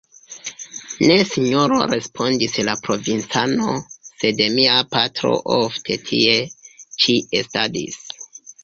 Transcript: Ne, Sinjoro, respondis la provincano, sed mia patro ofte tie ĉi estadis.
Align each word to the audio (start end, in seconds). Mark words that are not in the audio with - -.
Ne, 1.09 1.17
Sinjoro, 1.31 1.77
respondis 1.91 2.57
la 2.69 2.75
provincano, 2.89 3.77
sed 4.09 4.43
mia 4.57 4.81
patro 4.97 5.39
ofte 5.61 6.03
tie 6.11 6.37
ĉi 6.81 7.21
estadis. 7.45 8.05